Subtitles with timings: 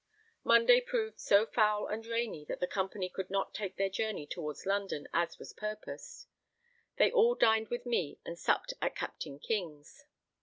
[0.43, 4.65] Monday proved so foul and rainy that the company could not take their journey towards
[4.65, 6.27] London as was purposed;
[6.97, 10.07] they all dined with me and supped at Captain King's.